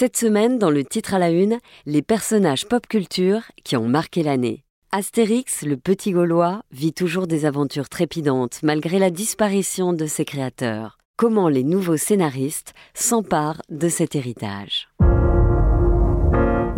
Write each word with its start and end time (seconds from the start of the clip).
Cette 0.00 0.16
semaine, 0.16 0.60
dans 0.60 0.70
le 0.70 0.84
titre 0.84 1.14
à 1.14 1.18
la 1.18 1.32
une, 1.32 1.58
les 1.84 2.02
personnages 2.02 2.68
pop 2.68 2.86
culture 2.86 3.42
qui 3.64 3.76
ont 3.76 3.88
marqué 3.88 4.22
l'année. 4.22 4.62
Astérix, 4.92 5.62
le 5.62 5.76
petit 5.76 6.12
Gaulois, 6.12 6.62
vit 6.70 6.92
toujours 6.92 7.26
des 7.26 7.46
aventures 7.46 7.88
trépidantes 7.88 8.60
malgré 8.62 9.00
la 9.00 9.10
disparition 9.10 9.92
de 9.92 10.06
ses 10.06 10.24
créateurs. 10.24 10.98
Comment 11.16 11.48
les 11.48 11.64
nouveaux 11.64 11.96
scénaristes 11.96 12.74
s'emparent 12.94 13.62
de 13.70 13.88
cet 13.88 14.14
héritage? 14.14 14.88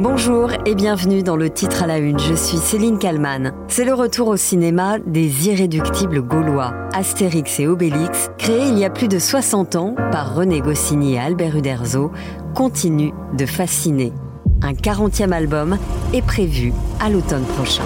Bonjour 0.03 0.51
et 0.64 0.75
bienvenue 0.75 1.23
dans 1.23 1.37
le 1.37 1.51
titre 1.51 1.82
à 1.82 1.87
la 1.87 1.98
une. 1.98 2.19
Je 2.19 2.32
suis 2.32 2.57
Céline 2.57 2.99
Kalman. 2.99 3.53
C'est 3.69 3.85
le 3.85 3.93
retour 3.93 4.29
au 4.29 4.39
cinéma 4.39 4.99
des 4.99 5.46
irréductibles 5.46 6.23
gaulois, 6.23 6.73
Astérix 6.95 7.61
et 7.61 7.67
Obélix, 7.67 8.31
créés 8.39 8.68
il 8.68 8.79
y 8.79 8.86
a 8.86 8.89
plus 8.89 9.09
de 9.09 9.18
60 9.18 9.77
ans 9.77 9.95
par 10.11 10.35
René 10.35 10.63
Goscinny 10.63 11.17
et 11.17 11.18
Albert 11.18 11.55
Uderzo, 11.55 12.13
continue 12.55 13.13
de 13.36 13.45
fasciner. 13.45 14.14
Un 14.63 14.73
40e 14.73 15.32
album 15.32 15.76
est 16.14 16.25
prévu 16.25 16.73
à 16.98 17.11
l'automne 17.11 17.45
prochain. 17.45 17.85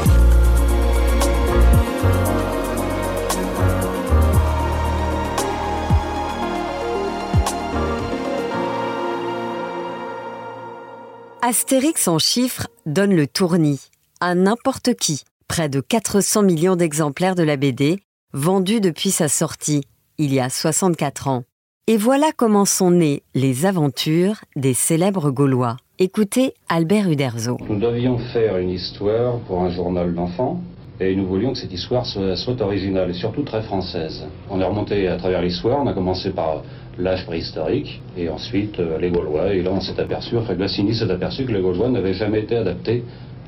Astérix 11.47 12.09
en 12.09 12.19
chiffres 12.19 12.69
donne 12.87 13.15
le 13.15 13.27
tournis 13.27 13.91
à 14.19 14.35
n'importe 14.35 14.95
qui. 14.95 15.25
Près 15.47 15.69
de 15.69 15.83
400 15.83 16.43
millions 16.43 16.75
d'exemplaires 16.75 17.35
de 17.35 17.43
la 17.43 17.59
BD, 17.59 17.99
vendus 18.33 18.81
depuis 18.81 19.11
sa 19.11 19.29
sortie, 19.29 19.83
il 20.17 20.33
y 20.33 20.41
a 20.41 20.49
64 20.49 21.29
ans. 21.29 21.43
Et 21.87 21.99
voilà 21.99 22.29
comment 22.35 22.65
sont 22.65 22.93
nées 22.93 23.25
les 23.35 23.67
aventures 23.67 24.37
des 24.57 24.73
célèbres 24.73 25.31
Gaulois. 25.31 25.77
Écoutez 25.99 26.55
Albert 26.71 27.11
Uderzo. 27.11 27.59
Nous 27.69 27.79
devions 27.79 28.17
faire 28.33 28.57
une 28.57 28.71
histoire 28.71 29.39
pour 29.41 29.61
un 29.61 29.71
journal 29.71 30.15
d'enfants 30.15 30.63
et 30.99 31.15
nous 31.15 31.27
voulions 31.27 31.53
que 31.53 31.59
cette 31.59 31.75
histoire 31.75 32.07
soit, 32.07 32.37
soit, 32.37 32.59
originale 32.63 33.11
et 33.11 33.15
surtout 33.15 33.43
très 33.43 33.63
française. 33.65 34.25
On 34.49 34.63
est 34.63 34.65
remonté 34.65 35.09
à 35.09 35.19
travers 35.19 35.43
l'histoire, 35.43 35.83
on 35.83 35.89
a 35.89 35.93
commencé 35.93 36.31
par 36.31 36.63
l'âge 36.99 37.27
préhistorique, 37.27 38.01
et 38.17 38.29
ensuite 38.29 38.79
euh, 38.81 38.99
les 38.99 39.11
Gaulois. 39.11 39.53
Et 39.53 39.63
là, 39.63 39.71
on 39.73 39.81
s'est 39.81 39.99
aperçu, 39.99 40.37
enfin, 40.37 40.55
Goscinny 40.55 40.95
s'est 40.95 41.11
aperçu 41.11 41.45
que 41.45 41.53
les 41.53 41.61
Gaulois 41.61 41.89
n'avaient 41.89 42.15
jamais 42.15 42.41
été 42.41 42.57
adaptés 42.57 43.05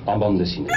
en 0.06 0.18
bande 0.18 0.38
dessinée. 0.38 0.68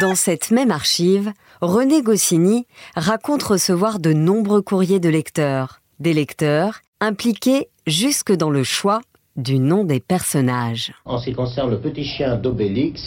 Dans 0.00 0.14
cette 0.14 0.50
même 0.50 0.70
archive, 0.70 1.32
René 1.60 2.02
Goscinny 2.02 2.66
raconte 2.96 3.42
recevoir 3.42 3.98
de 3.98 4.12
nombreux 4.12 4.62
courriers 4.62 5.00
de 5.00 5.08
lecteurs, 5.08 5.80
des 6.00 6.14
lecteurs 6.14 6.80
impliqués 7.00 7.68
jusque 7.86 8.32
dans 8.32 8.50
le 8.50 8.64
choix 8.64 9.00
du 9.36 9.58
nom 9.58 9.84
des 9.84 10.00
personnages. 10.00 10.92
En 11.04 11.18
ce 11.18 11.26
qui 11.26 11.32
concerne 11.34 11.70
le 11.70 11.80
petit 11.80 12.04
chien 12.04 12.36
d'Obélix, 12.36 13.02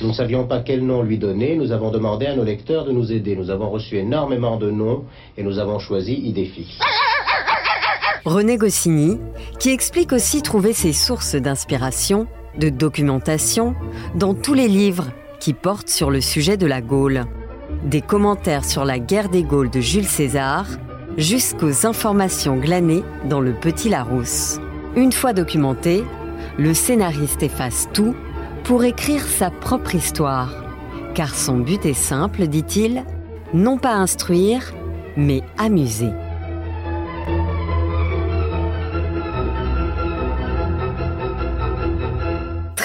nous 0.00 0.08
ne 0.08 0.12
savions 0.12 0.46
pas 0.46 0.60
quel 0.60 0.84
nom 0.84 1.02
lui 1.02 1.18
donner. 1.18 1.54
Nous 1.54 1.70
avons 1.70 1.90
demandé 1.90 2.26
à 2.26 2.34
nos 2.34 2.44
lecteurs 2.44 2.84
de 2.84 2.92
nous 2.92 3.12
aider. 3.12 3.36
Nous 3.36 3.50
avons 3.50 3.70
reçu 3.70 3.96
énormément 3.96 4.56
de 4.56 4.70
noms 4.70 5.04
et 5.36 5.42
nous 5.42 5.58
avons 5.58 5.78
choisi 5.78 6.14
Idéfix. 6.14 6.78
René 8.26 8.56
Goscinny, 8.56 9.20
qui 9.60 9.70
explique 9.70 10.12
aussi 10.12 10.42
trouver 10.42 10.72
ses 10.72 10.92
sources 10.92 11.36
d'inspiration, 11.36 12.26
de 12.58 12.70
documentation, 12.70 13.76
dans 14.16 14.34
tous 14.34 14.52
les 14.52 14.66
livres 14.66 15.06
qui 15.38 15.52
portent 15.52 15.88
sur 15.88 16.10
le 16.10 16.20
sujet 16.20 16.56
de 16.56 16.66
la 16.66 16.80
Gaule. 16.80 17.26
Des 17.84 18.00
commentaires 18.00 18.64
sur 18.64 18.84
la 18.84 18.98
guerre 18.98 19.28
des 19.28 19.44
Gaules 19.44 19.70
de 19.70 19.80
Jules 19.80 20.08
César, 20.08 20.66
jusqu'aux 21.16 21.86
informations 21.86 22.56
glanées 22.56 23.04
dans 23.28 23.40
le 23.40 23.52
Petit 23.52 23.88
Larousse. 23.88 24.58
Une 24.96 25.12
fois 25.12 25.32
documenté, 25.32 26.02
le 26.58 26.74
scénariste 26.74 27.44
efface 27.44 27.88
tout 27.92 28.16
pour 28.64 28.82
écrire 28.82 29.24
sa 29.24 29.50
propre 29.50 29.94
histoire, 29.94 30.52
car 31.14 31.32
son 31.32 31.58
but 31.58 31.86
est 31.86 31.94
simple, 31.94 32.48
dit-il, 32.48 33.04
non 33.54 33.78
pas 33.78 33.94
instruire, 33.94 34.74
mais 35.16 35.42
amuser. 35.58 36.10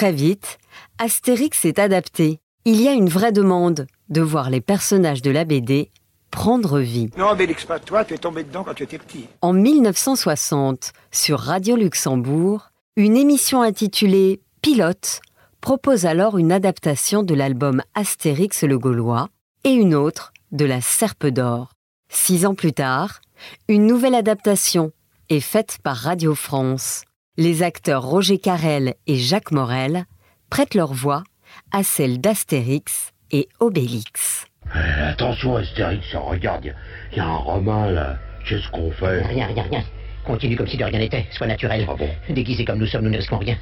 Très 0.02 0.10
vite, 0.10 0.58
Astérix 0.98 1.64
est 1.64 1.78
adapté. 1.78 2.40
Il 2.64 2.80
y 2.80 2.88
a 2.88 2.92
une 2.92 3.08
vraie 3.08 3.30
demande 3.30 3.86
de 4.08 4.20
voir 4.20 4.50
les 4.50 4.60
personnages 4.60 5.22
de 5.22 5.30
la 5.30 5.44
BD 5.44 5.92
prendre 6.32 6.80
vie. 6.80 7.08
Non, 7.16 7.28
Obélix, 7.28 7.64
pas 7.66 7.78
toi, 7.78 8.04
tu 8.04 8.14
es 8.14 8.18
tombé 8.18 8.42
dedans 8.42 8.64
quand 8.64 8.74
tu 8.74 8.82
étais 8.82 8.98
petit. 8.98 9.28
En 9.42 9.52
1960, 9.52 10.92
sur 11.12 11.38
Radio 11.38 11.76
Luxembourg, 11.76 12.70
une 12.96 13.16
émission 13.16 13.62
intitulée 13.62 14.40
Pilote 14.60 15.20
propose 15.60 16.04
alors 16.04 16.36
une 16.36 16.50
adaptation 16.50 17.22
de 17.22 17.34
l'album 17.36 17.80
Astérix 17.94 18.64
le 18.64 18.80
Gaulois 18.80 19.28
et 19.62 19.70
une 19.70 19.94
autre 19.94 20.32
de 20.50 20.64
La 20.64 20.80
Serpe 20.80 21.28
d'Or. 21.28 21.74
Six 22.08 22.44
ans 22.44 22.56
plus 22.56 22.72
tard, 22.72 23.20
une 23.68 23.86
nouvelle 23.86 24.16
adaptation 24.16 24.90
est 25.28 25.38
faite 25.38 25.78
par 25.84 25.96
Radio 25.96 26.34
France 26.34 27.04
les 27.36 27.62
acteurs 27.62 28.02
Roger 28.02 28.38
Carrel 28.38 28.94
et 29.06 29.16
Jacques 29.16 29.52
Morel 29.52 30.04
prêtent 30.50 30.74
leur 30.74 30.92
voix 30.92 31.22
à 31.70 31.82
celle 31.82 32.20
d'Astérix 32.20 33.12
et 33.30 33.48
Obélix. 33.60 34.46
Euh, 34.74 35.10
attention 35.10 35.56
Astérix, 35.56 36.14
regarde, 36.14 36.74
il 37.12 37.18
y, 37.18 37.20
a 37.20 37.26
un 37.26 37.36
romain 37.36 37.90
là. 37.90 38.18
Qu'est-ce 38.46 38.68
qu'on 38.70 38.90
fait? 38.92 39.22
Rien, 39.22 39.46
rien, 39.46 39.64
rien. 39.70 39.84
Continue 40.24 40.56
comme 40.56 40.66
si 40.66 40.76
de 40.76 40.84
rien 40.84 40.98
n'était, 40.98 41.26
sois 41.32 41.46
naturel. 41.46 41.86
Ah 41.88 41.94
bon? 41.94 42.08
Déguisé 42.28 42.64
comme 42.64 42.78
nous 42.78 42.86
sommes, 42.86 43.04
nous 43.04 43.10
ne 43.10 43.16
risquons 43.16 43.38
rien. 43.38 43.56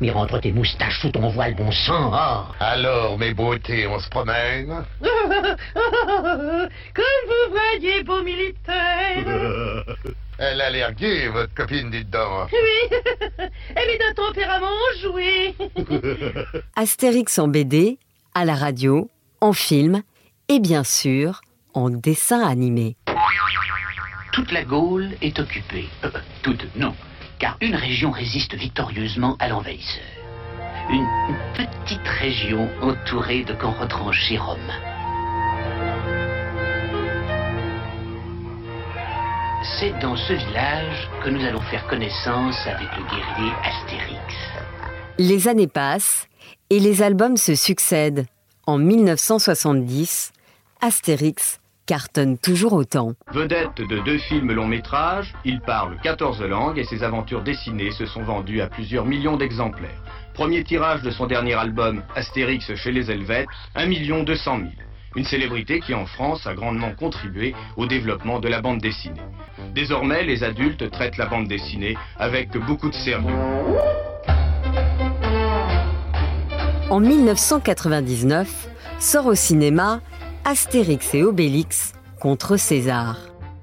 Mais 0.00 0.10
rentre 0.10 0.40
tes 0.40 0.52
moustaches 0.52 1.00
sous 1.00 1.10
ton 1.10 1.28
voile, 1.28 1.54
bon 1.54 1.70
sang. 1.70 2.10
Oh. 2.12 2.52
Alors, 2.60 3.16
mes 3.16 3.32
beautés, 3.32 3.86
on 3.86 3.98
se 4.00 4.08
promène? 4.08 4.68
Comme 5.00 5.56
vous 7.28 7.52
voyez, 7.52 8.02
beau 8.02 8.22
militaire. 8.22 9.84
Elle 10.38 10.60
a 10.60 10.70
l'air 10.70 10.94
gaie, 10.94 11.28
votre 11.28 11.54
copine, 11.54 11.90
dites 11.90 12.10
donc. 12.10 12.50
Oui, 12.52 12.98
elle 13.76 13.90
est 13.90 13.98
d'un 13.98 14.14
tempérament 14.14 14.68
joué. 15.00 15.54
Astérix 16.76 17.38
en 17.38 17.48
BD, 17.48 17.98
à 18.34 18.44
la 18.44 18.54
radio, 18.54 19.10
en 19.40 19.52
film 19.52 20.02
et 20.48 20.60
bien 20.60 20.84
sûr 20.84 21.40
en 21.72 21.90
dessin 21.90 22.40
animé. 22.46 22.96
Toute 24.32 24.52
la 24.52 24.64
Gaule 24.64 25.10
est 25.22 25.38
occupée. 25.38 25.88
Euh, 26.04 26.10
toute, 26.42 26.64
non 26.76 26.94
car 27.38 27.56
une 27.60 27.74
région 27.74 28.10
résiste 28.10 28.54
victorieusement 28.54 29.36
à 29.38 29.48
l'envahisseur. 29.48 30.02
Une, 30.90 31.06
petite 31.54 32.08
région 32.20 32.68
entourée 32.82 33.44
de 33.44 33.54
camps 33.54 33.74
retranchés 33.78 34.38
romains. 34.38 34.93
C'est 39.64 39.98
dans 39.98 40.14
ce 40.14 40.34
village 40.34 41.08
que 41.22 41.30
nous 41.30 41.42
allons 41.42 41.62
faire 41.62 41.86
connaissance 41.86 42.54
avec 42.66 42.86
le 42.98 43.02
guerrier 43.04 43.52
Astérix. 43.64 44.34
Les 45.18 45.48
années 45.48 45.68
passent 45.68 46.28
et 46.68 46.78
les 46.78 47.00
albums 47.02 47.38
se 47.38 47.54
succèdent. 47.54 48.26
En 48.66 48.76
1970, 48.76 50.32
Astérix 50.82 51.60
cartonne 51.86 52.36
toujours 52.36 52.74
autant. 52.74 53.14
Vedette 53.32 53.78
de 53.78 54.00
deux 54.00 54.18
films 54.18 54.52
long 54.52 54.66
métrages, 54.66 55.32
il 55.46 55.62
parle 55.62 55.98
14 56.02 56.42
langues 56.42 56.78
et 56.78 56.84
ses 56.84 57.02
aventures 57.02 57.42
dessinées 57.42 57.92
se 57.92 58.04
sont 58.04 58.22
vendues 58.22 58.60
à 58.60 58.66
plusieurs 58.66 59.06
millions 59.06 59.38
d'exemplaires. 59.38 60.02
Premier 60.34 60.62
tirage 60.62 61.00
de 61.00 61.10
son 61.10 61.26
dernier 61.26 61.54
album, 61.54 62.02
Astérix 62.14 62.74
chez 62.74 62.92
les 62.92 63.10
Helvètes, 63.10 63.48
1 63.76 63.88
200 64.24 64.58
000. 64.58 64.70
Une 65.16 65.24
célébrité 65.24 65.80
qui 65.80 65.94
en 65.94 66.06
France 66.06 66.46
a 66.46 66.54
grandement 66.54 66.92
contribué 66.92 67.54
au 67.76 67.86
développement 67.86 68.40
de 68.40 68.48
la 68.48 68.60
bande 68.60 68.80
dessinée. 68.80 69.20
Désormais, 69.74 70.24
les 70.24 70.42
adultes 70.42 70.90
traitent 70.90 71.18
la 71.18 71.26
bande 71.26 71.46
dessinée 71.46 71.96
avec 72.18 72.56
beaucoup 72.56 72.88
de 72.88 72.94
sérieux. 72.94 73.34
En 76.90 77.00
1999, 77.00 78.68
sort 78.98 79.26
au 79.26 79.34
cinéma 79.34 80.00
Astérix 80.44 81.14
et 81.14 81.22
Obélix 81.22 81.92
contre 82.20 82.56
César. 82.56 83.18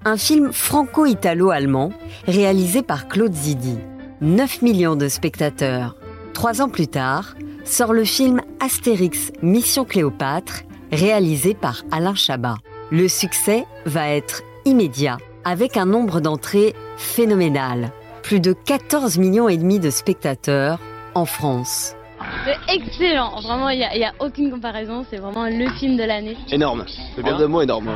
Un 0.06 0.18
film 0.18 0.51
franco-italo-allemand 0.51 1.92
réalisé 2.27 2.81
par 2.81 3.07
Claude 3.07 3.33
Zidi. 3.33 3.77
9 4.21 4.62
millions 4.62 4.95
de 4.95 5.07
spectateurs. 5.07 5.95
Trois 6.33 6.62
ans 6.62 6.69
plus 6.69 6.88
tard, 6.88 7.36
sort 7.65 7.94
le 7.94 8.04
film 8.04 8.42
Astérix 8.59 9.31
Mission 9.42 9.86
Cléopâtre, 9.86 10.63
réalisé 10.91 11.53
par 11.53 11.83
Alain 11.91 12.15
Chabat. 12.15 12.55
Le 12.91 13.07
succès 13.07 13.65
va 13.85 14.09
être 14.09 14.41
immédiat, 14.65 15.17
avec 15.45 15.77
un 15.77 15.85
nombre 15.85 16.19
d'entrées 16.19 16.73
phénoménal. 16.97 17.91
Plus 18.23 18.39
de 18.39 18.53
14 18.53 19.17
millions 19.17 19.49
et 19.49 19.57
demi 19.57 19.79
de 19.79 19.89
spectateurs 19.89 20.79
en 21.15 21.25
France. 21.25 21.95
C'est 22.45 22.75
excellent, 22.75 23.41
vraiment 23.41 23.69
il 23.69 23.79
n'y 23.79 24.03
a, 24.03 24.13
aucune 24.19 24.51
comparaison, 24.51 25.05
c'est 25.09 25.17
vraiment 25.17 25.45
le 25.45 25.69
film 25.79 25.97
de 25.97 26.03
l'année. 26.03 26.38
Énorme, 26.51 26.85
le 27.17 27.23
bien 27.23 27.37
de 27.37 27.45
mot 27.45 27.61
énorme. 27.61 27.89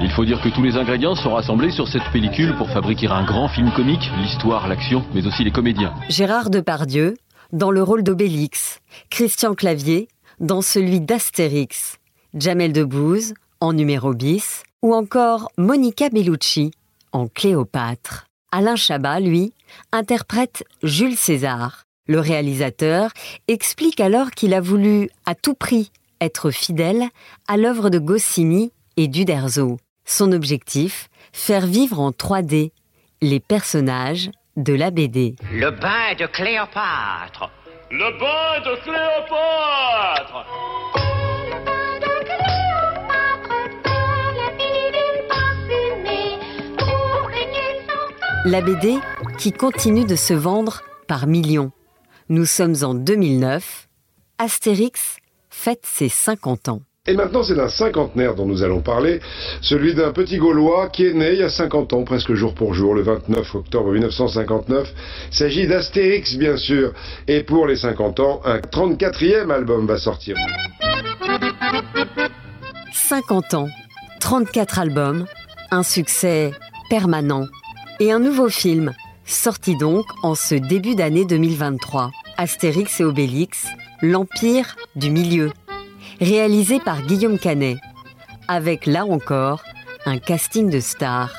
Il 0.00 0.10
faut 0.12 0.24
dire 0.24 0.40
que 0.40 0.48
tous 0.48 0.62
les 0.62 0.76
ingrédients 0.76 1.16
sont 1.16 1.34
rassemblés 1.34 1.70
sur 1.70 1.88
cette 1.88 2.04
pellicule 2.12 2.54
pour 2.56 2.70
fabriquer 2.70 3.08
un 3.08 3.24
grand 3.24 3.48
film 3.48 3.72
comique, 3.72 4.08
l'histoire, 4.18 4.68
l'action, 4.68 5.04
mais 5.12 5.26
aussi 5.26 5.42
les 5.42 5.50
comédiens. 5.50 5.92
Gérard 6.08 6.50
Depardieu, 6.50 7.16
dans 7.52 7.72
le 7.72 7.82
rôle 7.82 8.04
d'Obélix, 8.04 8.80
Christian 9.10 9.54
Clavier, 9.54 10.08
dans 10.40 10.62
celui 10.62 11.00
d'Astérix, 11.00 11.98
Jamel 12.34 12.72
Debbouze, 12.72 13.34
en 13.60 13.74
numéro 13.74 14.14
bis, 14.14 14.62
ou 14.82 14.94
encore 14.94 15.50
Monica 15.58 16.08
Bellucci, 16.08 16.72
en 17.12 17.28
Cléopâtre. 17.28 18.26
Alain 18.50 18.76
Chabat, 18.76 19.20
lui, 19.20 19.52
interprète 19.92 20.64
Jules 20.82 21.16
César. 21.16 21.84
Le 22.06 22.18
réalisateur 22.18 23.10
explique 23.46 24.00
alors 24.00 24.30
qu'il 24.30 24.54
a 24.54 24.60
voulu 24.60 25.10
à 25.26 25.34
tout 25.34 25.54
prix 25.54 25.92
être 26.20 26.50
fidèle 26.50 27.04
à 27.46 27.56
l'œuvre 27.56 27.90
de 27.90 27.98
Goscinny 27.98 28.72
et 28.96 29.08
d'Uderzo. 29.08 29.78
Son 30.04 30.32
objectif, 30.32 31.08
faire 31.32 31.66
vivre 31.66 32.00
en 32.00 32.10
3D 32.10 32.72
les 33.22 33.40
personnages 33.40 34.30
de 34.56 34.74
la 34.74 34.90
BD. 34.90 35.36
Le 35.52 35.70
bain 35.70 36.14
de 36.18 36.26
Cléopâtre. 36.26 37.50
Le 37.92 38.18
bain 38.20 38.60
de 38.64 38.76
Cléopâtre. 38.82 40.46
La 48.44 48.60
BD 48.60 48.96
qui 49.38 49.52
continue 49.52 50.04
de 50.04 50.14
se 50.14 50.32
vendre 50.34 50.82
par 51.08 51.26
millions. 51.26 51.72
Nous 52.28 52.44
sommes 52.44 52.76
en 52.82 52.94
2009. 52.94 53.88
Astérix 54.38 55.16
fête 55.48 55.84
ses 55.84 56.08
50 56.08 56.68
ans. 56.68 56.82
Et 57.06 57.14
maintenant, 57.14 57.42
c'est 57.42 57.54
d'un 57.54 57.70
cinquantenaire 57.70 58.34
dont 58.34 58.44
nous 58.44 58.62
allons 58.62 58.82
parler, 58.82 59.20
celui 59.62 59.94
d'un 59.94 60.12
petit 60.12 60.36
Gaulois 60.36 60.90
qui 60.90 61.06
est 61.06 61.14
né 61.14 61.32
il 61.32 61.38
y 61.38 61.42
a 61.42 61.48
50 61.48 61.94
ans, 61.94 62.04
presque 62.04 62.34
jour 62.34 62.54
pour 62.54 62.74
jour, 62.74 62.94
le 62.94 63.00
29 63.00 63.54
octobre 63.54 63.90
1959. 63.90 64.92
Il 65.30 65.34
s'agit 65.34 65.66
d'Astérix, 65.66 66.36
bien 66.36 66.58
sûr. 66.58 66.92
Et 67.26 67.42
pour 67.42 67.66
les 67.66 67.76
50 67.76 68.20
ans, 68.20 68.42
un 68.44 68.58
34e 68.58 69.50
album 69.50 69.86
va 69.86 69.96
sortir. 69.96 70.36
50 72.92 73.54
ans, 73.54 73.68
34 74.20 74.78
albums, 74.78 75.24
un 75.70 75.82
succès 75.82 76.50
permanent 76.90 77.46
et 77.98 78.12
un 78.12 78.18
nouveau 78.18 78.50
film, 78.50 78.92
sorti 79.24 79.74
donc 79.74 80.04
en 80.22 80.34
ce 80.34 80.54
début 80.54 80.96
d'année 80.96 81.24
2023. 81.24 82.10
Astérix 82.36 83.00
et 83.00 83.04
Obélix, 83.04 83.66
l'Empire 84.02 84.76
du 84.96 85.10
Milieu, 85.10 85.50
réalisé 86.20 86.80
par 86.80 87.02
Guillaume 87.02 87.38
Canet, 87.38 87.78
avec 88.48 88.86
là 88.86 89.04
encore 89.04 89.62
un 90.06 90.18
casting 90.18 90.70
de 90.70 90.80
stars. 90.80 91.32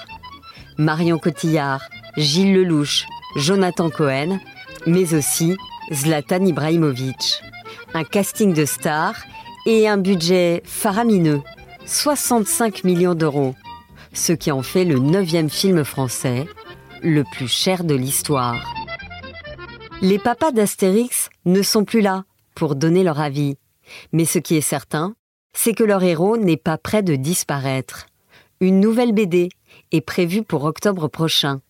Marion 0.77 1.19
Cotillard, 1.19 1.83
Gilles 2.17 2.53
Lelouch, 2.53 3.05
Jonathan 3.35 3.89
Cohen, 3.89 4.39
mais 4.85 5.13
aussi 5.13 5.55
Zlatan 5.93 6.45
Ibrahimovic. 6.45 7.41
Un 7.93 8.03
casting 8.03 8.53
de 8.53 8.65
stars 8.65 9.15
et 9.65 9.87
un 9.87 9.97
budget 9.97 10.63
faramineux, 10.65 11.41
65 11.85 12.83
millions 12.83 13.15
d'euros 13.15 13.55
ce 14.13 14.33
qui 14.33 14.51
en 14.51 14.61
fait 14.61 14.85
le 14.85 14.99
neuvième 14.99 15.49
film 15.49 15.83
français, 15.83 16.47
le 17.01 17.23
plus 17.23 17.47
cher 17.47 17.83
de 17.83 17.95
l'histoire. 17.95 18.73
Les 20.01 20.19
papas 20.19 20.51
d'Astérix 20.51 21.29
ne 21.45 21.61
sont 21.61 21.85
plus 21.85 22.01
là 22.01 22.25
pour 22.55 22.75
donner 22.75 23.03
leur 23.03 23.19
avis, 23.19 23.57
mais 24.11 24.25
ce 24.25 24.39
qui 24.39 24.55
est 24.55 24.61
certain, 24.61 25.15
c'est 25.53 25.73
que 25.73 25.83
leur 25.83 26.03
héros 26.03 26.37
n'est 26.37 26.57
pas 26.57 26.77
prêt 26.77 27.03
de 27.03 27.15
disparaître. 27.15 28.07
Une 28.59 28.79
nouvelle 28.79 29.11
BD 29.11 29.49
est 29.91 30.01
prévue 30.01 30.43
pour 30.43 30.63
octobre 30.63 31.07
prochain, 31.07 31.61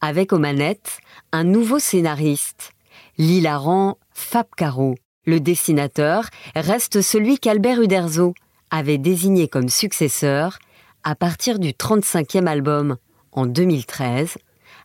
avec 0.00 0.32
aux 0.32 0.38
manettes 0.38 0.98
un 1.32 1.44
nouveau 1.44 1.78
scénariste, 1.78 2.72
l'hilarant 3.18 3.98
Fab 4.12 4.46
Caro. 4.56 4.94
Le 5.24 5.40
dessinateur 5.40 6.28
reste 6.54 7.02
celui 7.02 7.38
qu'Albert 7.38 7.80
Uderzo 7.80 8.34
avait 8.70 8.98
désigné 8.98 9.48
comme 9.48 9.68
successeur 9.68 10.58
à 11.02 11.14
partir 11.14 11.58
du 11.58 11.70
35e 11.70 12.46
album 12.46 12.96
en 13.32 13.46
2013, 13.46 14.38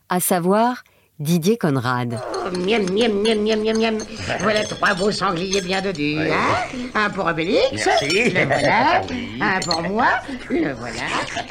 à 0.08 0.20
savoir 0.20 0.84
Didier 1.18 1.56
Conrad. 1.56 2.18
Oh, 2.34 2.50
miam, 2.58 2.82
miam, 2.90 3.12
miam, 3.22 3.42
miam, 3.42 3.62
miam, 3.62 3.78
miam. 3.78 3.98
Voilà 4.40 4.64
trois 4.64 4.94
beaux 4.94 5.10
sangliers 5.10 5.60
bien 5.60 5.80
dodus. 5.80 6.18
Hein 6.18 6.88
un 6.94 7.10
pour 7.10 7.26
Obélix, 7.26 7.86
le 8.02 8.44
voilà. 8.46 9.02
Un 9.40 9.60
pour 9.60 9.82
moi, 9.82 10.08
le 10.50 10.72
voilà. 10.72 11.02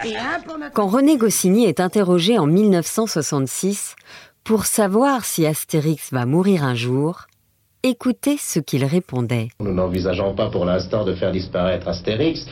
Et 0.03 0.17
un 0.17 0.39
pour 0.45 0.57
notre... 0.57 0.73
Quand 0.73 0.87
René 0.87 1.17
Goscinny 1.17 1.65
est 1.65 1.79
interrogé 1.79 2.37
en 2.37 2.47
1966 2.47 3.95
pour 4.43 4.65
savoir 4.65 5.25
si 5.25 5.45
Astérix 5.45 6.11
va 6.11 6.25
mourir 6.25 6.63
un 6.63 6.75
jour, 6.75 7.27
Écoutez 7.83 8.37
ce 8.37 8.59
qu'il 8.59 8.85
répondait. 8.85 9.47
Nous 9.59 9.73
n'envisageons 9.73 10.35
pas 10.35 10.51
pour 10.51 10.65
l'instant 10.65 11.03
de 11.03 11.15
faire 11.15 11.31
disparaître 11.31 11.87
Astérix. 11.87 12.45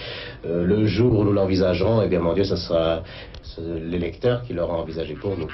Euh, 0.43 0.65
le 0.65 0.87
jour 0.87 1.19
où 1.19 1.23
nous 1.23 1.31
l'envisagerons, 1.31 2.01
eh 2.01 2.07
bien 2.07 2.19
mon 2.19 2.33
Dieu, 2.33 2.45
ce 2.45 2.55
sera 2.55 3.03
les 3.57 3.99
lecteurs 3.99 4.43
qui 4.43 4.53
l'auront 4.53 4.81
envisagé 4.81 5.13
pour 5.15 5.37
nous. 5.37 5.49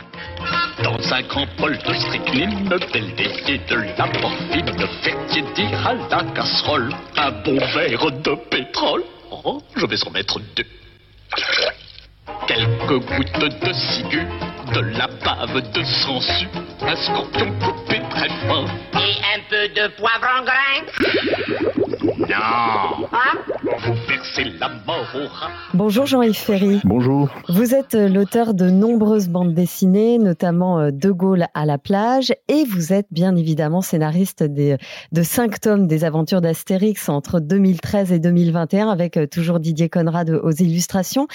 Dans 0.84 1.14
un 1.14 1.22
grand 1.24 1.48
bol 1.58 1.78
de 1.78 1.94
strychnine, 1.94 2.68
belle 2.70 3.16
défier 3.16 3.60
de 3.70 3.76
la 3.98 4.06
morphine, 4.22 4.88
fait 5.02 5.16
tiédir 5.28 5.88
à 5.88 5.94
la 5.94 6.24
casserole 6.34 6.90
un 7.18 7.32
bon 7.44 7.58
verre 7.58 8.12
de 8.12 8.36
pétrole. 8.50 9.04
Oh, 9.32 9.62
je 9.76 9.86
vais 9.86 10.08
en 10.08 10.12
mettre 10.12 10.40
deux. 10.56 10.66
Quelques 12.48 13.06
gouttes 13.06 13.40
de 13.40 13.74
ciguë, 13.74 14.28
de 14.74 14.80
la 14.98 15.08
bave 15.08 15.72
de 15.72 15.84
sangsue, 15.84 16.48
un 16.82 16.96
scorpion 16.96 17.52
coupé 17.60 18.02
très 18.10 18.30
fin. 18.30 18.66
Et 18.94 19.16
un 19.34 19.42
peu 19.50 19.68
de 19.70 19.88
poivre 19.96 20.28
en 20.40 20.44
grain 20.44 21.95
Non 22.06 22.14
Hein 22.38 23.40
Vous 23.64 23.94
versez 24.08 24.44
la 24.60 24.70
mort 24.86 25.08
au 25.16 25.28
rat. 25.28 25.50
Bonjour 25.74 26.06
Jean-Yves 26.06 26.38
Ferry. 26.38 26.80
Bonjour. 26.84 27.30
Vous 27.50 27.74
êtes 27.74 27.96
euh, 27.96 28.08
l'auteur 28.08 28.54
de 28.54 28.70
nombreuses 28.70 29.28
bandes 29.28 29.56
dessinées, 29.56 30.20
notamment 30.20 30.80
euh, 30.80 30.92
De 30.92 31.10
Gaulle 31.10 31.48
à 31.56 31.66
la 31.66 31.80
plage, 31.80 32.32
et 32.48 32.64
vous 32.64 32.94
êtes 32.94 33.08
bien 33.10 33.36
évidemment 33.36 33.82
scénariste 33.82 34.44
des, 34.44 34.78
de 35.14 35.24
cinq 35.24 35.60
tomes 35.60 35.88
des 35.88 36.04
aventures 36.04 36.42
d'Astérix 36.42 37.10
entre 37.10 37.40
2013 37.40 38.12
et 38.12 38.20
2021, 38.20 38.90
avec 38.90 39.18
euh, 39.18 39.26
toujours 39.26 39.60
Didier 39.60 39.90
Conrad 39.90 40.30
aux 40.30 40.52
illustrations. 40.52 41.28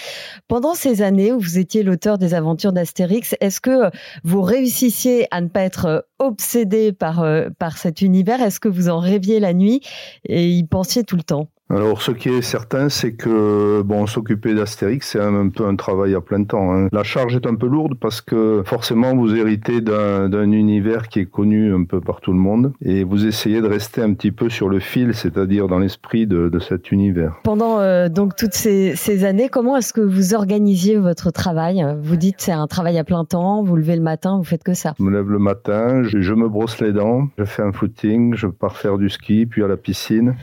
Pendant 0.46 0.74
ces 0.74 1.02
années 1.02 1.32
où 1.32 1.40
vous 1.40 1.58
étiez 1.58 1.82
l'auteur 1.82 2.16
des 2.16 2.32
aventures 2.32 2.72
d'Astérix, 2.72 3.34
est-ce 3.40 3.60
que 3.60 3.90
vous 4.22 4.42
réussissiez 4.42 5.26
à 5.32 5.40
ne 5.40 5.48
pas 5.48 5.62
être 5.62 6.06
obsédé 6.20 6.92
par, 6.92 7.24
par 7.58 7.76
cet 7.78 8.02
univers? 8.02 8.40
Est-ce 8.40 8.60
que 8.60 8.68
vous 8.68 8.88
en 8.88 8.98
rêviez 8.98 9.40
la 9.40 9.52
nuit? 9.52 9.80
Et 10.28 10.59
y 10.60 10.64
pensiez 10.64 11.04
tout 11.04 11.16
le 11.16 11.22
temps 11.22 11.48
alors, 11.70 12.02
ce 12.02 12.10
qui 12.10 12.28
est 12.28 12.42
certain, 12.42 12.88
c'est 12.88 13.12
que 13.12 13.82
bon, 13.82 14.06
s'occuper 14.06 14.54
d'Astérix, 14.54 15.08
c'est 15.08 15.20
un, 15.20 15.48
peu 15.48 15.64
un 15.64 15.76
travail 15.76 16.16
à 16.16 16.20
plein 16.20 16.42
temps. 16.42 16.74
Hein. 16.74 16.88
La 16.90 17.04
charge 17.04 17.36
est 17.36 17.46
un 17.46 17.54
peu 17.54 17.68
lourde 17.68 17.94
parce 18.00 18.20
que 18.20 18.62
forcément, 18.66 19.14
vous 19.14 19.36
héritez 19.36 19.80
d'un 19.80 20.50
univers 20.50 21.06
qui 21.06 21.20
est 21.20 21.30
connu 21.30 21.72
un 21.72 21.84
peu 21.84 22.00
par 22.00 22.20
tout 22.20 22.32
le 22.32 22.38
monde 22.38 22.72
et 22.84 23.04
vous 23.04 23.24
essayez 23.24 23.60
de 23.60 23.68
rester 23.68 24.02
un 24.02 24.14
petit 24.14 24.32
peu 24.32 24.48
sur 24.48 24.68
le 24.68 24.80
fil, 24.80 25.14
c'est-à-dire 25.14 25.68
dans 25.68 25.78
l'esprit 25.78 26.26
de, 26.26 26.48
de, 26.48 26.58
cet 26.58 26.90
univers. 26.90 27.36
Pendant 27.44 27.78
euh, 27.78 28.08
donc 28.08 28.34
toutes 28.34 28.54
ces, 28.54 28.96
ces 28.96 29.24
années, 29.24 29.48
comment 29.48 29.76
est-ce 29.76 29.92
que 29.92 30.00
vous 30.00 30.34
organisiez 30.34 30.96
votre 30.96 31.30
travail? 31.30 31.86
Vous 32.02 32.16
dites 32.16 32.36
c'est 32.38 32.52
un 32.52 32.66
travail 32.66 32.98
à 32.98 33.04
plein 33.04 33.24
temps, 33.24 33.62
vous 33.62 33.76
levez 33.76 33.94
le 33.94 34.02
matin, 34.02 34.38
vous 34.38 34.44
faites 34.44 34.64
que 34.64 34.74
ça 34.74 34.94
Je 34.98 35.04
me 35.04 35.12
lève 35.12 35.30
le 35.30 35.38
matin, 35.38 36.02
je, 36.02 36.20
je 36.20 36.34
me 36.34 36.48
brosse 36.48 36.80
les 36.80 36.92
dents, 36.92 37.28
je 37.38 37.44
fais 37.44 37.62
un 37.62 37.72
footing, 37.72 38.34
je 38.34 38.48
pars 38.48 38.76
faire 38.76 38.98
du 38.98 39.08
ski, 39.08 39.46
puis 39.46 39.62
à 39.62 39.68
la 39.68 39.76
piscine. 39.76 40.34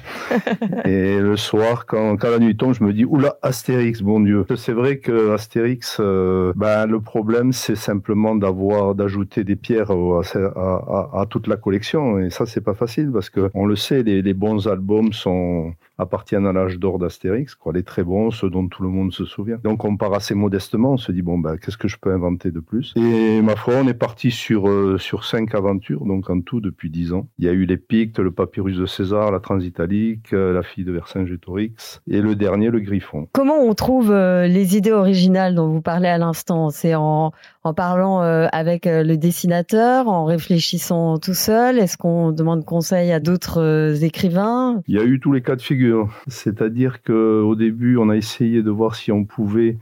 et 0.86 1.16
et 1.17 1.21
le 1.21 1.36
soir, 1.36 1.88
quand, 1.88 2.24
la 2.24 2.38
nuit 2.38 2.55
tombe, 2.55 2.74
je 2.74 2.83
me 2.83 2.93
dis 2.93 3.03
oula 3.03 3.38
Astérix, 3.41 4.01
bon 4.01 4.19
Dieu. 4.19 4.45
C'est 4.55 4.74
vrai 4.74 5.00
que 5.00 5.33
Astérix, 5.33 5.97
euh, 6.00 6.53
ben 6.55 6.86
le 6.86 7.01
problème 7.01 7.53
c'est 7.53 7.75
simplement 7.75 8.36
d'avoir 8.36 8.93
d'ajouter 8.93 9.43
des 9.43 9.55
pierres 9.55 9.91
à, 9.91 11.25
toute 11.27 11.47
la 11.47 11.55
collection 11.55 12.19
et 12.19 12.29
ça 12.29 12.45
c'est 12.45 12.62
pas 12.62 12.75
facile 12.75 13.12
parce 13.12 13.31
que 13.31 13.50
on 13.55 13.65
le 13.65 13.75
sait, 13.75 14.03
les 14.03 14.33
bons 14.33 14.67
albums 14.67 15.12
sont 15.12 15.74
appartiennent 15.98 16.46
à 16.46 16.54
l'âge 16.54 16.77
d'or 16.80 17.00
d'Astérix, 17.00 17.56
quoi, 17.56 17.74
les 17.74 17.84
très 17.84 18.04
bons, 18.04 18.32
ceux 18.32 18.50
dont 18.50 18.68
tout 18.68 18.84
le 18.84 18.89
monde 18.89 19.12
se 19.12 19.25
souvient. 19.25 19.58
Donc 19.63 19.86
on 19.86 19.98
part 19.98 20.13
assez 20.13 20.36
modestement, 20.36 20.94
on 20.94 20.98
se 20.98 21.12
dit 21.12 21.22
bon 21.22 21.38
bah 21.38 21.58
qu'est-ce 21.58 21.77
que 21.77 21.88
je 21.88 21.98
peux 21.98 22.12
inventer 22.12 22.51
de 22.51 22.60
plus? 22.60 22.94
Et 22.96 23.42
ma 23.42 23.56
foi, 23.56 23.75
on 23.82 23.88
est 23.88 23.94
parti 23.94 24.32
sur 24.32 24.70
euh, 24.70 24.98
sur 24.98 25.25
cinq 25.25 25.56
aventures, 25.56 26.06
donc 26.06 26.30
en 26.30 26.42
tout 26.42 26.62
depuis 26.62 26.89
dix 26.89 27.13
ans. 27.13 27.27
Il 27.39 27.46
y 27.46 27.50
a 27.50 27.51
eu 27.51 27.66
les 27.66 27.77
Pictes, 27.77 28.20
le 28.20 28.32
Papyrus 28.32 28.77
de 28.77 28.86
César, 28.86 29.32
la 29.32 29.39
Transitalique, 29.39 30.34
euh, 30.34 30.54
la 30.54 30.63
fille 30.63 30.84
de 30.84 30.92
Vercingétorix 30.92 32.01
et 32.08 32.22
le 32.22 32.36
dernier, 32.36 32.70
le 32.70 32.80
Griffon. 32.80 33.27
Comment 33.32 33.60
on 33.60 33.74
trouve 33.74 34.12
euh, 34.12 34.48
les 34.48 34.77
idées 34.77 34.92
originales 34.92 35.56
dont 35.56 35.68
vous 35.68 35.82
parlez 35.82 36.10
à 36.10 36.18
l'instant? 36.18 36.70
C'est 36.70 36.96
en 36.96 37.32
en 37.63 37.74
parlant 37.74 38.22
avec 38.22 38.86
le 38.86 39.18
dessinateur, 39.18 40.08
en 40.08 40.24
réfléchissant 40.24 41.18
tout 41.18 41.34
seul? 41.34 41.80
Est-ce 41.80 41.98
qu'on 41.98 42.32
demande 42.32 42.63
conseil 42.63 43.12
à 43.12 43.20
d'autres 43.20 44.06
écrivains? 44.06 44.82
Il 44.88 44.96
y 44.96 45.00
a 45.00 45.04
eu 45.04 45.20
tous 45.20 45.34
les 45.34 45.42
cas 45.42 45.58
de 45.58 45.62
figure, 45.62 45.87
c'est-à-dire 46.27 47.01
que 47.03 47.41
au 47.41 47.56
début, 47.56 47.98
on 47.98 48.10
a 48.10 48.15
essayé 48.15 48.63
de 48.63 48.72
voir 48.72 48.96
si 48.96 49.12
on 49.12 49.25
pouvait 49.25 49.77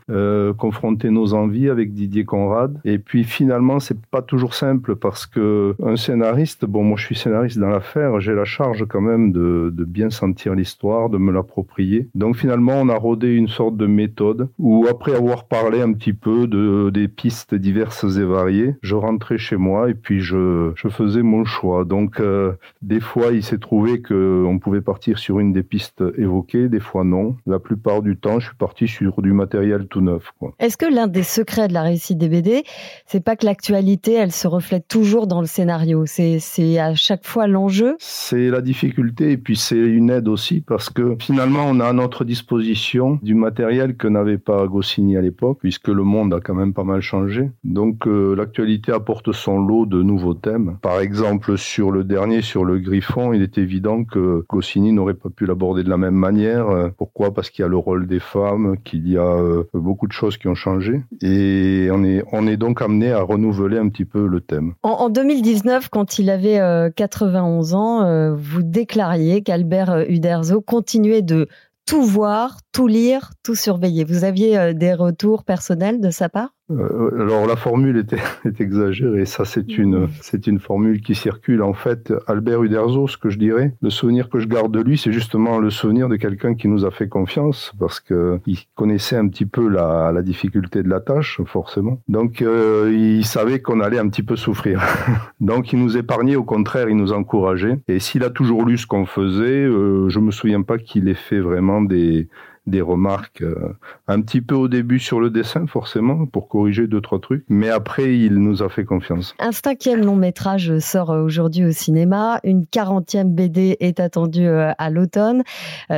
confronter 0.58 1.10
nos 1.10 1.34
envies 1.34 1.70
avec 1.70 1.94
Didier 1.94 2.26
Conrad, 2.26 2.80
et 2.84 3.00
puis 3.00 3.24
finalement, 3.24 3.80
c'est 3.80 4.00
pas 4.06 4.22
toujours 4.22 4.54
simple 4.54 4.96
parce 4.96 5.26
que 5.26 5.76
un 5.84 5.96
scénariste, 5.96 6.66
bon, 6.66 6.84
moi 6.84 6.98
je 6.98 7.06
suis 7.06 7.16
scénariste 7.16 7.60
dans 7.60 7.70
l'affaire, 7.70 8.20
j'ai 8.20 8.34
la 8.34 8.46
charge 8.46 8.86
quand 8.88 9.02
même 9.02 9.32
de, 9.32 9.72
bien 9.86 10.10
sentir 10.10 10.56
l'histoire, 10.56 11.10
de 11.10 11.18
me 11.18 11.32
l'approprier. 11.32 12.10
Donc 12.16 12.36
finalement, 12.36 12.74
on 12.82 12.90
a 12.90 12.96
rodé 12.96 13.34
une 13.34 13.48
sorte 13.48 13.78
de 13.78 13.86
méthode 13.86 14.50
où 14.58 14.88
après 14.90 15.16
avoir 15.16 15.46
parlé 15.46 15.82
un 15.82 15.94
petit 15.94 16.14
peu 16.14 16.48
de 16.48 16.90
des 16.90 17.08
pistes 17.08 17.56
diverses 17.56 18.18
et 18.18 18.24
variées, 18.24 18.76
je 18.82 18.96
rentrais 18.96 19.38
chez 19.38 19.58
moi 19.58 19.90
et 19.90 19.94
puis 19.94 20.20
je, 20.22 20.72
je 20.76 20.88
faisais 20.88 21.22
mon 21.22 21.46
choix. 21.46 21.86
Donc 21.86 22.20
euh, 22.20 22.54
des 22.82 23.00
fois, 23.00 23.32
il 23.32 23.44
s'est 23.44 23.58
trouvé 23.58 24.02
que 24.02 24.44
on 24.46 24.60
pouvait 24.60 24.82
partir 24.82 25.18
sur 25.18 25.40
une 25.40 25.54
des 25.54 25.64
pistes 25.64 25.95
évoquées, 26.18 26.70
des 26.70 26.80
fois 26.80 27.04
non. 27.04 27.36
La 27.46 27.60
plupart 27.60 28.02
du 28.02 28.18
temps, 28.18 28.40
je 28.40 28.48
suis 28.48 28.56
parti 28.56 28.88
sur 28.88 29.22
du 29.22 29.34
matériel 29.34 29.88
tout 29.88 30.02
neuf. 30.02 30.32
Est-ce 30.60 30.78
que 30.78 30.86
l'un 30.86 31.08
des 31.08 31.24
secrets 31.24 31.68
de 31.68 31.74
la 31.74 31.84
réussite 31.84 32.18
des 32.18 32.30
BD, 32.30 32.64
c'est 33.06 33.24
pas 33.24 33.36
que 33.36 33.46
l'actualité, 33.46 34.14
elle 34.14 34.32
se 34.32 34.48
reflète 34.48 34.88
toujours 34.88 35.28
dans 35.28 35.42
le 35.42 35.48
scénario? 35.48 36.06
C'est 36.06 36.80
à 36.80 36.96
chaque 36.96 37.26
fois 37.26 37.48
l'enjeu? 37.48 37.96
C'est 38.00 38.50
la 38.50 38.62
difficulté 38.62 39.32
et 39.32 39.38
puis 39.38 39.56
c'est 39.56 39.78
une 39.78 40.10
aide 40.10 40.28
aussi 40.28 40.62
parce 40.62 40.90
que 40.90 41.16
finalement, 41.20 41.66
on 41.68 41.80
a 41.80 41.88
à 41.88 41.94
notre 41.94 42.26
disposition 42.26 43.20
du 43.22 43.36
matériel 43.36 43.96
que 43.96 44.08
n'avait 44.08 44.38
pas 44.38 44.68
Goscinny 44.68 45.18
à 45.18 45.22
l'époque 45.22 45.60
puisque 45.62 45.88
le 45.88 46.04
monde 46.04 46.34
a 46.34 46.40
quand 46.40 46.56
même 46.56 46.74
pas 46.74 46.84
mal 46.84 47.02
changé. 47.02 47.50
Donc 47.64 48.08
euh, 48.08 48.36
l'actualité 48.36 48.92
apporte 48.92 49.32
son 49.32 49.60
lot 49.60 49.86
de 49.86 50.02
nouveaux 50.02 50.34
thèmes. 50.34 50.78
Par 50.82 51.00
exemple, 51.00 51.58
sur 51.58 51.92
le 51.92 52.04
dernier, 52.04 52.42
sur 52.42 52.66
le 52.66 52.80
Griffon, 52.80 53.34
il 53.34 53.42
est 53.42 53.58
évident 53.58 54.04
que 54.04 54.46
Goscinny 54.50 54.92
n'aurait 54.92 55.14
pas 55.14 55.30
pu 55.30 55.46
l'aborder 55.46 55.84
de 55.86 55.90
la 55.90 55.98
même 55.98 56.16
manière. 56.16 56.68
Pourquoi? 56.98 57.34
Parce 57.34 57.50
qu'il 57.50 57.64
y 57.64 57.66
a 57.66 57.70
le 57.70 57.78
rôle 57.78 58.08
des 58.08 58.20
femmes, 58.20 58.76
qu'il 58.84 59.08
y 59.08 59.18
a 59.18 59.22
euh, 59.22 59.64
beaucoup 59.74 60.08
de 60.08 60.12
choses 60.12 60.38
qui 60.38 60.48
ont 60.48 60.56
changé. 60.56 61.02
Et 61.22 61.88
on 61.92 62.04
est, 62.04 62.24
on 62.32 62.48
est 62.48 62.58
donc 62.58 62.82
amené 62.82 63.12
à 63.12 63.22
renouveler 63.22 63.78
un 63.78 63.90
petit 63.90 64.06
peu 64.06 64.28
le 64.28 64.42
thème. 64.42 64.74
En, 64.84 65.10
2019, 65.10 65.90
quand 65.90 66.20
il 66.20 66.30
avait 66.30 66.60
91 66.96 67.74
euh, 67.74 67.78
ans, 67.78 68.04
euh, 68.04 68.36
vous 68.36 68.64
déclariez 68.64 69.42
qu'Albert 69.42 69.92
euh, 69.92 70.04
Uderzo 70.08 70.62
continuait 70.62 71.22
de 71.22 71.48
tout 71.86 72.04
voir, 72.04 72.60
tout 72.72 72.88
lire, 72.88 73.32
tout 73.44 73.56
surveiller. 73.56 74.04
Vous 74.04 74.24
aviez 74.24 74.74
des 74.74 74.94
retours 74.94 75.44
personnels 75.44 76.02
de 76.02 76.10
sa 76.10 76.30
part? 76.30 76.55
Euh, 76.72 77.22
alors 77.22 77.46
la 77.46 77.56
formule 77.56 77.98
était, 77.98 78.18
est 78.46 78.60
exagérée, 78.60 79.26
ça 79.26 79.46
c'est 79.46 79.78
une 79.78 80.08
c'est 80.22 80.48
une 80.48 80.60
formule 80.60 81.02
qui 81.02 81.14
circule. 81.14 81.62
En 81.62 81.74
fait, 81.74 82.14
Albert 82.28 82.64
Uderzo, 82.64 83.08
ce 83.08 83.18
que 83.18 83.30
je 83.30 83.38
dirais, 83.38 83.74
le 83.82 83.90
souvenir 83.90 84.30
que 84.30 84.40
je 84.40 84.48
garde 84.48 84.72
de 84.72 84.82
lui, 84.82 84.98
c'est 84.98 85.12
justement 85.12 85.60
le 85.60 85.70
souvenir 85.70 86.10
de 86.10 86.16
quelqu'un 86.16 86.56
qui 86.56 86.68
nous 86.68 86.86
a 86.86 86.92
fait 86.92 87.08
confiance 87.08 87.72
parce 87.80 88.00
que 88.00 88.40
il 88.48 88.58
connaissait 88.74 89.16
un 89.16 89.28
petit 89.28 89.46
peu 89.46 89.68
la, 89.68 90.12
la 90.12 90.22
difficulté 90.22 90.82
de 90.82 90.90
la 90.90 91.02
tâche, 91.02 91.40
forcément. 91.46 92.02
Donc 92.08 92.42
euh, 92.42 92.92
il 92.92 93.26
savait 93.26 93.62
qu'on 93.62 93.80
allait 93.80 94.00
un 94.00 94.10
petit 94.10 94.24
peu 94.24 94.36
souffrir. 94.36 94.82
Donc 95.40 95.72
il 95.72 95.80
nous 95.80 95.98
épargnait, 95.98 96.36
au 96.36 96.44
contraire, 96.44 96.90
il 96.90 96.98
nous 96.98 97.14
encourageait. 97.14 97.80
Et 97.88 98.00
s'il 98.00 98.24
a 98.24 98.30
toujours 98.30 98.66
lu 98.66 98.78
ce 98.78 98.88
qu'on 98.88 99.06
faisait, 99.06 99.66
euh, 99.66 100.10
je 100.10 100.20
me 100.20 100.32
souviens 100.32 100.64
pas 100.64 100.78
qu'il 100.78 101.08
ait 101.10 101.14
fait 101.14 101.40
vraiment 101.40 101.82
des 101.82 102.28
des 102.68 102.82
remarques 102.82 103.42
euh, 103.42 103.74
un 104.08 104.22
petit 104.22 104.42
peu 104.42 104.56
au 104.56 104.68
début 104.68 105.00
sur 105.00 105.20
le 105.20 105.30
dessin, 105.30 105.68
forcément, 105.68 106.26
pour 106.26 106.48
corriger 106.48 106.88
deux, 106.88 107.02
trois 107.02 107.20
trucs. 107.20 107.46
Mais 107.48 107.70
après, 107.70 108.18
il 108.18 108.36
nous 108.36 108.64
a 108.64 108.70
fait 108.70 108.86
confiance. 108.86 109.36
Un 109.40 109.52
cinquième 109.52 110.04
long 110.04 110.16
métrage 110.16 110.80
sort 110.80 111.12
euh, 111.12 111.22
aujourd'hui 111.22 111.66
au 111.66 111.72
cinéma. 111.72 112.40
Une 112.44 112.66
quarantième 112.66 113.34
BD 113.34 113.78
est 113.80 114.00
attendue 114.00 114.48
euh, 114.48 114.72
à 114.78 114.90
l'automne. 114.90 115.44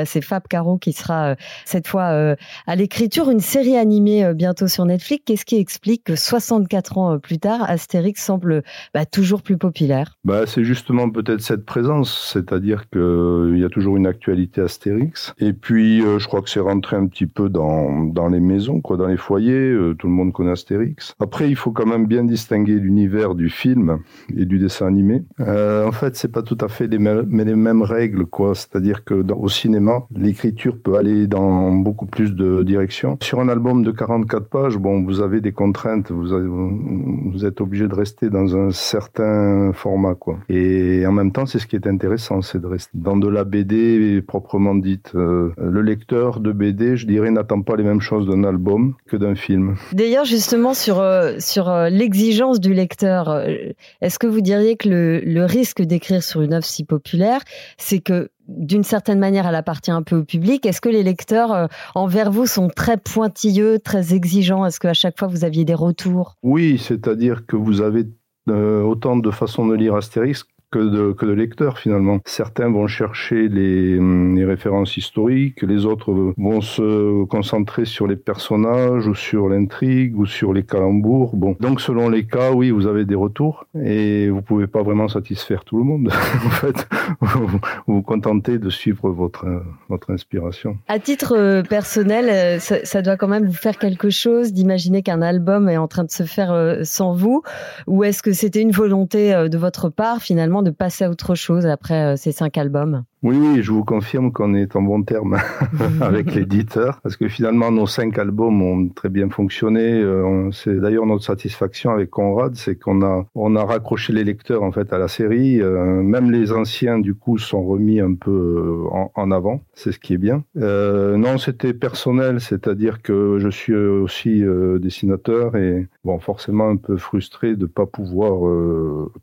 C'est 0.05 0.21
Fab 0.21 0.47
Caro 0.47 0.77
qui 0.77 0.93
sera 0.93 1.35
cette 1.65 1.87
fois 1.87 2.35
à 2.67 2.75
l'écriture. 2.75 3.29
Une 3.29 3.39
série 3.39 3.77
animée 3.77 4.33
bientôt 4.33 4.67
sur 4.67 4.85
Netflix. 4.85 5.23
Qu'est-ce 5.25 5.45
qui 5.45 5.57
explique 5.57 6.03
que 6.03 6.15
64 6.15 6.97
ans 6.97 7.19
plus 7.19 7.39
tard, 7.39 7.63
Astérix 7.63 8.23
semble 8.23 8.63
bah, 8.93 9.05
toujours 9.05 9.41
plus 9.41 9.57
populaire? 9.57 10.17
Bah, 10.23 10.45
C'est 10.45 10.63
justement 10.63 11.09
peut-être 11.09 11.41
cette 11.41 11.65
présence, 11.65 12.31
c'est-à-dire 12.33 12.89
qu'il 12.89 13.57
y 13.57 13.63
a 13.63 13.69
toujours 13.69 13.97
une 13.97 14.07
actualité 14.07 14.61
Astérix. 14.61 15.33
Et 15.39 15.53
puis, 15.53 16.01
je 16.01 16.27
crois 16.27 16.41
que 16.41 16.49
rentrer 16.59 16.95
un 16.95 17.07
petit 17.07 17.25
peu 17.25 17.49
dans, 17.49 18.03
dans 18.05 18.27
les 18.27 18.39
maisons, 18.39 18.81
quoi, 18.81 18.97
dans 18.97 19.07
les 19.07 19.17
foyers. 19.17 19.71
Euh, 19.71 19.93
tout 19.93 20.07
le 20.07 20.13
monde 20.13 20.33
connaît 20.33 20.51
Astérix. 20.51 21.15
Après, 21.19 21.49
il 21.49 21.55
faut 21.55 21.71
quand 21.71 21.85
même 21.85 22.05
bien 22.05 22.23
distinguer 22.23 22.75
l'univers 22.75 23.35
du 23.35 23.49
film 23.49 23.99
et 24.35 24.45
du 24.45 24.59
dessin 24.59 24.87
animé. 24.87 25.23
Euh, 25.39 25.87
en 25.87 25.91
fait, 25.91 26.15
c'est 26.15 26.31
pas 26.31 26.41
tout 26.41 26.57
à 26.61 26.67
fait 26.67 26.87
les, 26.87 26.99
mais 26.99 27.45
les 27.45 27.55
mêmes 27.55 27.81
règles, 27.81 28.25
quoi. 28.25 28.55
C'est-à-dire 28.55 29.03
que 29.03 29.25
au 29.33 29.49
cinéma, 29.49 30.03
l'écriture 30.15 30.77
peut 30.77 30.95
aller 30.95 31.27
dans 31.27 31.71
beaucoup 31.71 32.05
plus 32.05 32.33
de 32.33 32.63
directions. 32.63 33.17
Sur 33.21 33.39
un 33.39 33.49
album 33.49 33.83
de 33.83 33.91
44 33.91 34.47
pages, 34.47 34.77
bon, 34.77 35.03
vous 35.03 35.21
avez 35.21 35.41
des 35.41 35.51
contraintes. 35.51 36.11
Vous 36.11 37.45
êtes 37.45 37.61
obligé 37.61 37.87
de 37.87 37.93
rester 37.93 38.29
dans 38.29 38.55
un 38.55 38.71
certain 38.71 39.71
format, 39.73 40.15
quoi. 40.15 40.37
Et 40.49 41.05
en 41.05 41.11
même 41.11 41.31
temps, 41.31 41.45
c'est 41.45 41.59
ce 41.59 41.67
qui 41.67 41.75
est 41.75 41.87
intéressant, 41.87 42.41
c'est 42.41 42.59
de 42.59 42.67
rester 42.67 42.91
dans 42.93 43.17
de 43.17 43.27
la 43.27 43.43
BD 43.43 44.21
proprement 44.21 44.75
dite. 44.75 45.11
Euh, 45.15 45.51
le 45.57 45.81
lecteur 45.81 46.39
de 46.47 46.53
BD, 46.53 46.95
je 46.95 47.05
dirais, 47.05 47.29
n'attend 47.29 47.61
pas 47.61 47.75
les 47.75 47.83
mêmes 47.83 48.01
choses 48.01 48.27
d'un 48.27 48.43
album 48.43 48.95
que 49.07 49.17
d'un 49.17 49.35
film. 49.35 49.75
D'ailleurs, 49.91 50.25
justement, 50.25 50.73
sur, 50.73 50.99
euh, 50.99 51.35
sur 51.39 51.69
euh, 51.69 51.89
l'exigence 51.89 52.59
du 52.59 52.73
lecteur, 52.73 53.29
euh, 53.29 53.53
est-ce 54.01 54.17
que 54.17 54.27
vous 54.27 54.41
diriez 54.41 54.77
que 54.77 54.87
le, 54.87 55.19
le 55.19 55.45
risque 55.45 55.81
d'écrire 55.81 56.23
sur 56.23 56.41
une 56.41 56.53
œuvre 56.53 56.65
si 56.65 56.85
populaire, 56.85 57.41
c'est 57.77 57.99
que 57.99 58.29
d'une 58.47 58.83
certaine 58.83 59.19
manière, 59.19 59.45
elle 59.45 59.55
appartient 59.55 59.91
un 59.91 60.03
peu 60.03 60.15
au 60.15 60.23
public? 60.23 60.65
Est-ce 60.65 60.79
que 60.79 60.89
les 60.89 61.03
lecteurs 61.03 61.67
envers 61.95 62.31
vous 62.31 62.45
sont 62.45 62.69
très 62.69 62.95
pointilleux, 62.95 63.77
très 63.79 64.13
exigeants? 64.13 64.65
Est-ce 64.65 64.79
qu'à 64.79 64.93
chaque 64.93 65.19
fois 65.19 65.27
vous 65.27 65.43
aviez 65.43 65.65
des 65.65 65.73
retours? 65.73 66.37
Oui, 66.43 66.77
c'est-à-dire 66.77 67.45
que 67.45 67.57
vous 67.57 67.81
avez 67.81 68.05
autant 68.49 69.17
de 69.17 69.31
façons 69.31 69.67
de 69.67 69.75
lire 69.75 69.95
Astérix 69.95 70.45
que 70.71 70.79
de, 70.79 71.31
lecteurs 71.31 71.77
finalement. 71.77 72.19
Certains 72.25 72.69
vont 72.69 72.87
chercher 72.87 73.47
les, 73.47 73.97
hum, 73.97 74.35
les, 74.35 74.45
références 74.45 74.97
historiques, 74.97 75.61
les 75.61 75.85
autres 75.85 76.33
vont 76.37 76.61
se 76.61 77.25
concentrer 77.25 77.85
sur 77.85 78.07
les 78.07 78.15
personnages 78.15 79.07
ou 79.07 79.13
sur 79.13 79.49
l'intrigue 79.49 80.17
ou 80.17 80.25
sur 80.25 80.53
les 80.53 80.63
calembours. 80.63 81.35
Bon, 81.35 81.55
donc 81.59 81.81
selon 81.81 82.09
les 82.09 82.25
cas, 82.25 82.51
oui, 82.51 82.71
vous 82.71 82.87
avez 82.87 83.05
des 83.05 83.15
retours 83.15 83.65
et 83.75 84.29
vous 84.29 84.41
pouvez 84.41 84.67
pas 84.67 84.83
vraiment 84.83 85.07
satisfaire 85.07 85.63
tout 85.63 85.77
le 85.77 85.83
monde. 85.83 86.09
en 86.45 86.49
fait, 86.49 86.87
vous 87.21 87.59
vous 87.87 88.01
contentez 88.01 88.57
de 88.57 88.69
suivre 88.69 89.09
votre 89.09 89.45
votre 89.89 90.11
inspiration. 90.11 90.77
À 90.87 90.99
titre 90.99 91.35
euh, 91.37 91.63
personnel, 91.63 92.29
euh, 92.29 92.59
ça, 92.59 92.83
ça 92.83 93.01
doit 93.01 93.17
quand 93.17 93.27
même 93.27 93.45
vous 93.45 93.53
faire 93.53 93.77
quelque 93.77 94.09
chose 94.09 94.53
d'imaginer 94.53 95.01
qu'un 95.01 95.21
album 95.21 95.69
est 95.69 95.77
en 95.77 95.87
train 95.87 96.03
de 96.03 96.11
se 96.11 96.23
faire 96.23 96.51
euh, 96.51 96.81
sans 96.83 97.13
vous, 97.13 97.43
ou 97.87 98.03
est-ce 98.03 98.21
que 98.21 98.33
c'était 98.33 98.61
une 98.61 98.71
volonté 98.71 99.31
de 99.49 99.57
votre 99.57 99.89
part 99.89 100.21
finalement 100.21 100.56
de 100.61 100.71
passer 100.71 101.05
à 101.05 101.09
autre 101.09 101.35
chose 101.35 101.65
après 101.65 102.13
euh, 102.13 102.15
ces 102.15 102.31
cinq 102.31 102.57
albums 102.57 103.03
oui, 103.23 103.35
oui, 103.35 103.63
je 103.63 103.71
vous 103.71 103.83
confirme 103.83 104.31
qu'on 104.31 104.53
est 104.53 104.75
en 104.75 104.83
bon 104.83 105.01
terme 105.01 105.37
avec 106.01 106.35
l'éditeur, 106.35 106.99
parce 107.01 107.17
que 107.17 107.27
finalement 107.27 107.71
nos 107.71 107.87
cinq 107.87 108.19
albums 108.19 108.61
ont 108.61 108.89
très 108.89 109.09
bien 109.09 109.29
fonctionné. 109.29 109.81
Euh, 109.81 110.51
c'est 110.51 110.79
d'ailleurs 110.79 111.07
notre 111.07 111.23
satisfaction 111.23 111.89
avec 111.89 112.11
Conrad, 112.11 112.55
c'est 112.55 112.75
qu'on 112.75 113.01
a 113.01 113.25
on 113.33 113.55
a 113.55 113.65
raccroché 113.65 114.13
les 114.13 114.23
lecteurs 114.23 114.61
en 114.61 114.71
fait 114.71 114.93
à 114.93 114.99
la 114.99 115.07
série. 115.07 115.59
Euh, 115.61 116.03
même 116.03 116.29
les 116.29 116.51
anciens 116.51 116.99
du 116.99 117.15
coup 117.15 117.39
sont 117.39 117.65
remis 117.65 117.99
un 117.99 118.13
peu 118.13 118.83
en, 119.15 119.31
avant. 119.31 119.61
C'est 119.73 119.91
ce 119.91 119.99
qui 119.99 120.13
est 120.13 120.19
bien. 120.19 120.43
Euh, 120.57 121.17
non, 121.17 121.39
c'était 121.39 121.73
personnel, 121.73 122.39
c'est-à-dire 122.39 123.01
que 123.01 123.39
je 123.39 123.49
suis 123.49 123.75
aussi 123.75 124.43
dessinateur 124.79 125.55
et 125.55 125.87
bon 126.05 126.19
forcément 126.19 126.69
un 126.69 126.77
peu 126.77 126.97
frustré 126.97 127.55
de 127.55 127.65
pas 127.65 127.87
pouvoir 127.87 128.47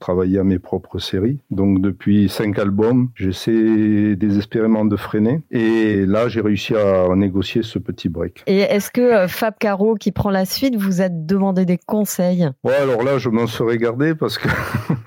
travailler 0.01 0.41
à 0.41 0.45
mes 0.45 0.59
propres 0.59 0.99
séries. 0.99 1.39
Donc 1.51 1.81
depuis 1.81 2.29
cinq 2.29 2.59
albums, 2.59 3.09
j'essaie 3.15 3.84
des, 3.85 4.37
expériments 4.37 4.85
de 4.85 4.97
freiné. 4.97 5.43
Et 5.51 6.07
là, 6.07 6.29
j'ai 6.29 6.41
réussi 6.41 6.75
à 6.75 7.15
négocier 7.15 7.63
ce 7.63 7.79
petit 7.79 8.09
break. 8.09 8.43
Et 8.47 8.59
est-ce 8.61 8.91
que 8.91 9.01
euh, 9.01 9.29
Fab 9.29 9.55
Caro, 9.59 9.95
qui 9.95 10.13
prend 10.13 10.31
la 10.31 10.45
suite, 10.45 10.77
vous 10.77 11.01
a 11.01 11.09
demandé 11.09 11.65
des 11.65 11.79
conseils? 11.79 12.49
Ouais, 12.65 12.75
alors 12.75 13.03
là, 13.03 13.19
je 13.19 13.29
m'en 13.29 13.47
serais 13.47 13.79
gardé 13.79 14.15
parce 14.15 14.39
que 14.39 14.49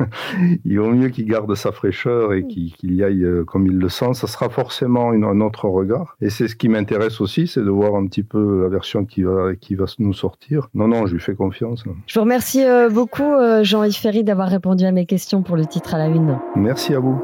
il 0.65 0.79
vaut 0.79 0.91
mieux 0.91 1.10
qu'il 1.10 1.25
garde 1.25 1.53
sa 1.55 1.72
fraîcheur 1.72 2.34
et 2.34 2.46
qu'il 2.46 2.93
y 2.93 3.03
aille 3.03 3.24
euh, 3.24 3.43
comme 3.43 3.67
il 3.67 3.77
le 3.77 3.89
sent. 3.89 4.13
Ça 4.13 4.27
sera 4.27 4.50
forcément 4.50 5.12
un 5.12 5.41
autre 5.41 5.65
regard. 5.65 6.15
Et 6.22 6.29
c'est 6.29 6.48
ce 6.48 6.55
qui 6.55 6.69
m'intéresse 6.69 7.22
aussi, 7.22 7.48
c'est 7.48 7.63
de 7.63 7.69
voir 7.69 7.96
un 7.96 8.05
petit 8.07 8.24
peu 8.24 8.63
la 8.63 8.69
version 8.69 9.05
qui 9.05 9.24
va, 9.24 9.55
qui 9.60 9.75
va 9.75 9.86
nous 10.00 10.13
sortir. 10.13 10.69
Non, 10.74 10.88
non, 10.88 11.05
je 11.05 11.13
lui 11.13 11.22
fais 11.22 11.36
confiance. 11.36 11.84
Je 12.05 12.13
vous 12.13 12.24
remercie 12.24 12.63
euh, 12.63 12.89
beaucoup, 12.89 13.34
Jean-Yves 13.62 13.98
Ferry, 13.98 14.24
d'avoir 14.24 14.50
répondu 14.50 14.86
à 14.86 14.91
mes 14.91 15.05
questions 15.05 15.43
pour 15.43 15.55
le 15.55 15.65
titre 15.65 15.96
à 15.96 15.98
la 15.98 16.07
une. 16.07 16.39
Merci 16.55 16.93
à 16.93 17.00
vous. 17.00 17.22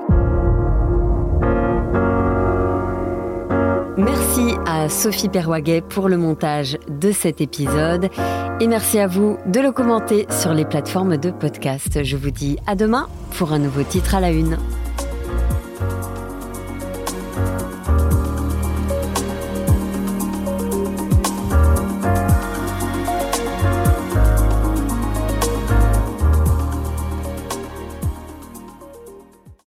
Merci 4.36 4.58
à 4.66 4.90
Sophie 4.90 5.30
Perwaguet 5.30 5.82
pour 5.82 6.10
le 6.10 6.18
montage 6.18 6.80
de 6.90 7.12
cet 7.12 7.40
épisode 7.40 8.10
et 8.60 8.68
merci 8.68 8.98
à 8.98 9.06
vous 9.06 9.38
de 9.46 9.60
le 9.60 9.72
commenter 9.72 10.26
sur 10.32 10.56
les 10.56 10.66
plateformes 10.66 11.18
de 11.18 11.30
podcast. 11.30 12.04
Je 12.04 12.18
vous 12.18 12.32
dis 12.32 12.58
à 12.66 12.74
demain 12.74 13.10
pour 13.38 13.54
un 13.54 13.60
nouveau 13.60 13.84
titre 13.84 14.16
à 14.16 14.20
la 14.20 14.32
une. 14.32 14.58